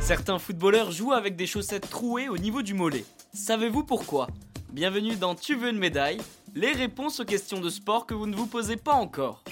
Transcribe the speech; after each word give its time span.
Certains 0.00 0.38
footballeurs 0.38 0.90
jouent 0.90 1.12
avec 1.12 1.36
des 1.36 1.46
chaussettes 1.46 1.90
trouées 1.90 2.30
au 2.30 2.38
niveau 2.38 2.62
du 2.62 2.72
mollet. 2.72 3.04
Savez-vous 3.34 3.84
pourquoi? 3.84 4.28
Bienvenue 4.70 5.16
dans 5.16 5.34
Tu 5.34 5.54
veux 5.54 5.68
une 5.68 5.78
médaille 5.78 6.18
Les 6.54 6.72
réponses 6.72 7.20
aux 7.20 7.26
questions 7.26 7.60
de 7.60 7.68
sport 7.68 8.06
que 8.06 8.14
vous 8.14 8.26
ne 8.26 8.34
vous 8.34 8.46
posez 8.46 8.76
pas 8.76 8.94
encore. 8.94 9.44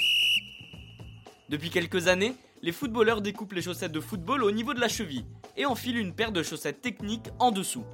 Depuis 1.50 1.68
quelques 1.68 2.08
années, 2.08 2.34
les 2.62 2.72
footballeurs 2.72 3.20
découpent 3.20 3.52
les 3.52 3.60
chaussettes 3.60 3.92
de 3.92 4.00
football 4.00 4.42
au 4.42 4.50
niveau 4.50 4.72
de 4.72 4.80
la 4.80 4.88
cheville 4.88 5.26
et 5.56 5.66
enfilent 5.66 5.98
une 5.98 6.14
paire 6.14 6.32
de 6.32 6.42
chaussettes 6.42 6.80
techniques 6.80 7.28
en 7.38 7.50
dessous. 7.50 7.84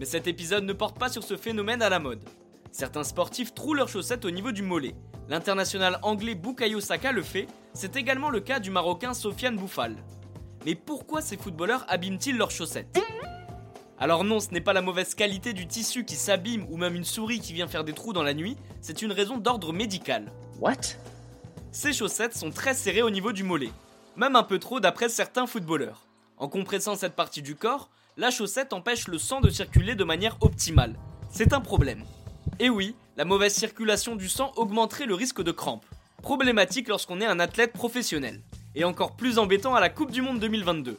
Mais 0.00 0.04
cet 0.04 0.26
épisode 0.26 0.64
ne 0.64 0.72
porte 0.72 0.98
pas 0.98 1.08
sur 1.08 1.22
ce 1.22 1.36
phénomène 1.36 1.82
à 1.82 1.88
la 1.88 2.00
mode. 2.00 2.24
Certains 2.72 3.04
sportifs 3.04 3.54
trouent 3.54 3.74
leurs 3.74 3.88
chaussettes 3.88 4.24
au 4.24 4.30
niveau 4.30 4.52
du 4.52 4.62
mollet. 4.62 4.94
L'international 5.28 5.98
anglais 6.02 6.34
Bukayo 6.34 6.80
Saka 6.80 7.12
le 7.12 7.22
fait, 7.22 7.46
c'est 7.74 7.96
également 7.96 8.30
le 8.30 8.40
cas 8.40 8.60
du 8.60 8.70
marocain 8.70 9.14
Sofiane 9.14 9.56
Bouffal. 9.56 9.96
Mais 10.64 10.74
pourquoi 10.74 11.20
ces 11.20 11.36
footballeurs 11.36 11.84
abîment-ils 11.88 12.36
leurs 12.36 12.50
chaussettes? 12.50 12.98
Alors 13.98 14.22
non, 14.22 14.38
ce 14.38 14.50
n'est 14.50 14.60
pas 14.60 14.72
la 14.72 14.82
mauvaise 14.82 15.14
qualité 15.14 15.52
du 15.52 15.66
tissu 15.66 16.04
qui 16.04 16.14
s'abîme 16.14 16.66
ou 16.70 16.76
même 16.76 16.94
une 16.94 17.04
souris 17.04 17.40
qui 17.40 17.52
vient 17.52 17.66
faire 17.66 17.84
des 17.84 17.92
trous 17.92 18.12
dans 18.12 18.22
la 18.22 18.34
nuit, 18.34 18.56
c'est 18.80 19.02
une 19.02 19.12
raison 19.12 19.38
d'ordre 19.38 19.72
médical. 19.72 20.32
What? 20.60 20.96
Ces 21.72 21.92
chaussettes 21.92 22.36
sont 22.36 22.50
très 22.50 22.74
serrées 22.74 23.02
au 23.02 23.10
niveau 23.10 23.32
du 23.32 23.42
mollet, 23.42 23.72
même 24.16 24.36
un 24.36 24.44
peu 24.44 24.58
trop 24.58 24.78
d'après 24.78 25.08
certains 25.08 25.46
footballeurs. 25.46 26.06
En 26.36 26.48
compressant 26.48 26.94
cette 26.94 27.16
partie 27.16 27.42
du 27.42 27.56
corps, 27.56 27.90
la 28.16 28.30
chaussette 28.30 28.72
empêche 28.72 29.08
le 29.08 29.18
sang 29.18 29.40
de 29.40 29.50
circuler 29.50 29.96
de 29.96 30.04
manière 30.04 30.36
optimale. 30.40 30.96
C'est 31.28 31.52
un 31.52 31.60
problème. 31.60 32.04
Et 32.60 32.70
oui, 32.70 32.96
la 33.16 33.24
mauvaise 33.24 33.54
circulation 33.54 34.16
du 34.16 34.28
sang 34.28 34.52
augmenterait 34.56 35.06
le 35.06 35.14
risque 35.14 35.42
de 35.42 35.52
crampes. 35.52 35.84
Problématique 36.22 36.88
lorsqu'on 36.88 37.20
est 37.20 37.26
un 37.26 37.38
athlète 37.38 37.72
professionnel 37.72 38.40
et 38.74 38.82
encore 38.82 39.14
plus 39.14 39.38
embêtant 39.38 39.76
à 39.76 39.80
la 39.80 39.88
Coupe 39.88 40.10
du 40.10 40.22
Monde 40.22 40.40
2022. 40.40 40.98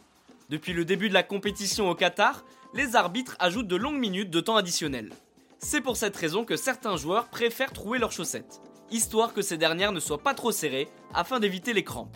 Depuis 0.49 0.71
le 0.71 0.85
début 0.85 1.09
de 1.09 1.13
la 1.13 1.23
compétition 1.23 1.89
au 1.89 1.95
Qatar, 1.95 2.45
les 2.73 2.95
arbitres 2.95 3.35
ajoutent 3.39 3.67
de 3.67 3.75
longues 3.75 3.99
minutes 3.99 4.29
de 4.29 4.39
temps 4.39 4.55
additionnel. 4.55 5.11
C'est 5.57 5.81
pour 5.81 5.97
cette 5.97 6.15
raison 6.15 6.45
que 6.45 6.55
certains 6.55 6.95
joueurs 6.95 7.27
préfèrent 7.27 7.73
trouer 7.73 7.99
leurs 7.99 8.13
chaussettes, 8.13 8.61
histoire 8.89 9.33
que 9.33 9.41
ces 9.41 9.57
dernières 9.57 9.91
ne 9.91 9.99
soient 9.99 10.23
pas 10.23 10.33
trop 10.33 10.53
serrées 10.53 10.87
afin 11.13 11.41
d'éviter 11.41 11.73
les 11.73 11.83
crampes. 11.83 12.15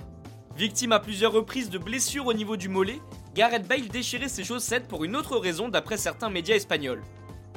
Victime 0.56 0.94
à 0.94 1.00
plusieurs 1.00 1.34
reprises 1.34 1.70
de 1.70 1.78
blessures 1.78 2.28
au 2.28 2.34
niveau 2.34 2.56
du 2.56 2.70
mollet, 2.70 3.02
Gareth 3.36 3.68
Bale 3.68 3.90
déchirait 3.90 4.30
ses 4.30 4.46
chaussettes 4.46 4.88
pour 4.88 5.04
une 5.04 5.18
autre 5.18 5.38
raison 5.38 5.68
d'après 5.68 5.98
certains 5.98 6.30
médias 6.30 6.56
espagnols. 6.56 7.02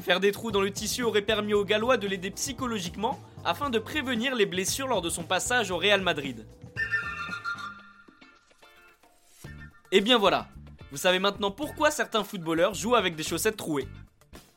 Faire 0.06 0.20
des 0.20 0.30
trous 0.30 0.52
dans 0.52 0.60
le 0.60 0.70
tissu 0.70 1.02
aurait 1.02 1.20
permis 1.20 1.52
aux 1.52 1.64
Gallois 1.64 1.96
de 1.96 2.06
l'aider 2.06 2.30
psychologiquement 2.30 3.18
afin 3.44 3.70
de 3.70 3.80
prévenir 3.80 4.36
les 4.36 4.46
blessures 4.46 4.86
lors 4.86 5.02
de 5.02 5.10
son 5.10 5.24
passage 5.24 5.72
au 5.72 5.78
Real 5.78 6.00
Madrid. 6.00 6.46
Et 9.90 10.00
bien 10.00 10.16
voilà, 10.16 10.46
vous 10.92 10.96
savez 10.96 11.18
maintenant 11.18 11.50
pourquoi 11.50 11.90
certains 11.90 12.22
footballeurs 12.22 12.72
jouent 12.72 12.94
avec 12.94 13.16
des 13.16 13.24
chaussettes 13.24 13.56
trouées. 13.56 13.88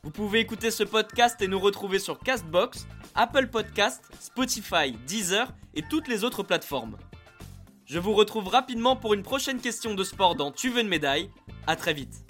Vous 0.04 0.12
pouvez 0.12 0.38
écouter 0.38 0.70
ce 0.70 0.84
podcast 0.84 1.42
et 1.42 1.48
nous 1.48 1.58
retrouver 1.58 1.98
sur 1.98 2.20
Castbox, 2.20 2.86
Apple 3.16 3.48
Podcast, 3.48 4.04
Spotify, 4.20 4.92
Deezer 5.08 5.52
et 5.74 5.82
toutes 5.82 6.06
les 6.06 6.22
autres 6.22 6.44
plateformes. 6.44 6.96
Je 7.86 7.98
vous 7.98 8.12
retrouve 8.12 8.46
rapidement 8.46 8.94
pour 8.94 9.14
une 9.14 9.24
prochaine 9.24 9.60
question 9.60 9.94
de 9.96 10.04
sport 10.04 10.36
dans 10.36 10.52
Tu 10.52 10.70
veux 10.70 10.82
une 10.82 10.86
médaille. 10.86 11.28
À 11.66 11.74
très 11.74 11.92
vite. 11.92 12.29